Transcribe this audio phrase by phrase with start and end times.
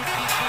[0.00, 0.39] Shoot,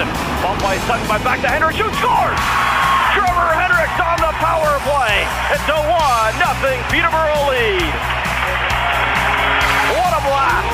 [0.00, 2.40] Morrison, bump by Sutton, by back to Hendricks, shoots, scores!
[3.12, 5.28] Trevor Hendricks on the power play.
[5.52, 7.92] It's a one nothing Peterborough lead.
[9.92, 10.72] What a blast!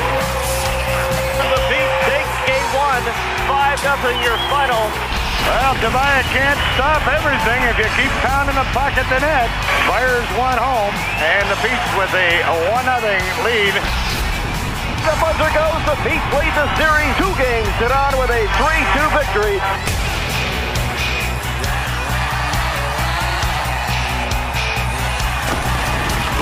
[1.43, 3.03] The Beat takes game one,
[3.51, 4.85] five nothing your final.
[5.51, 9.51] Well, Tobias can't stop everything if you keep pounding the puck at the net.
[9.91, 14.06] Fires one home, and the Pete's with a 1-0 lead.
[15.07, 15.83] The buzzer goes.
[15.87, 19.57] The Pete's lead the series two games sit on with a 3-2 victory.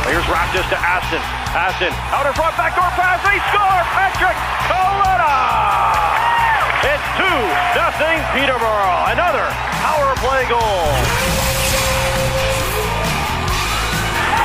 [0.09, 1.21] Here's Raptors to Aston.
[1.53, 3.21] Aston out in front, backdoor pass.
[3.21, 3.81] They score.
[3.93, 5.37] Patrick Coletta.
[6.89, 7.41] It's two
[7.77, 9.12] nothing Peterborough.
[9.12, 9.45] Another
[9.84, 10.89] power play goal.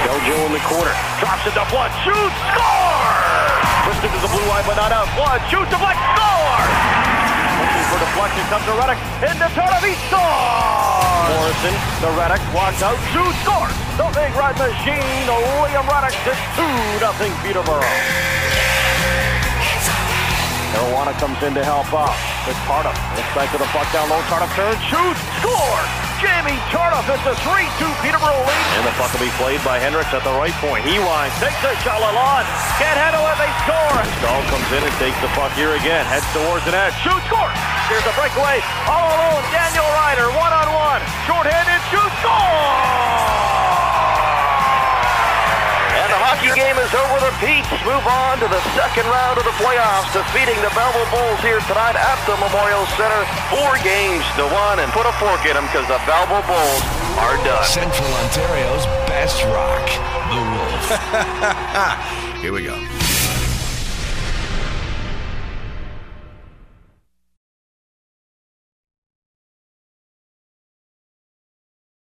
[0.04, 0.96] Jojo in the corner.
[1.24, 1.92] Drops it to Blood.
[2.04, 2.36] Shoots.
[2.52, 2.99] Score.
[3.86, 5.10] Twisted to the blue line, but not out.
[5.16, 5.70] Blood shoots.
[5.72, 6.00] Deflect.
[6.16, 6.66] Score.
[7.60, 8.44] Looking for deflection.
[8.52, 9.00] Comes to Reddick.
[9.24, 9.82] Into Turnip.
[9.84, 11.28] He scores.
[11.30, 11.76] Morrison.
[12.02, 12.98] The Reddick walks out.
[13.12, 13.38] Shoots.
[13.44, 13.76] Scores.
[14.00, 15.28] The big red machine.
[15.28, 16.16] Liam Reddick.
[16.26, 17.88] It's two nothing Peterborough.
[20.80, 22.16] Marijuana comes in to help out.
[22.48, 22.96] It's Tardif.
[23.18, 24.22] Inside to the puck down low.
[24.32, 26.09] Tardif turns, shoots, score!
[26.20, 28.68] Jamie Tardif, it's a 3-2 Peterborough lead.
[28.76, 30.84] And the puck will be played by Hendricks at the right point.
[30.84, 32.44] He winds, takes a shot, Lalonde.
[32.76, 34.04] Can't handle it, they score.
[34.20, 36.04] Stahl comes in and takes the puck here again.
[36.12, 37.56] Heads towards the net, shoots, scores!
[37.88, 41.02] Here's a breakaway, all alone, Daniel Ryder, one-on-one.
[46.90, 47.20] Hockey game over.
[47.20, 51.40] The Pete's move on to the second round of the playoffs, defeating the Belleville Bulls
[51.42, 53.26] here tonight at the Memorial Center.
[53.50, 56.82] Four games to one, and put a fork in them because the Belleville Bulls
[57.18, 57.64] are done.
[57.66, 59.86] Central Ontario's best rock,
[60.34, 60.86] The Wolf.
[62.42, 63.09] Here we go.